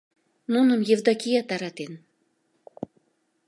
Нуным 0.53 0.81
Евдокия 0.95 1.41
таратен 1.49 1.93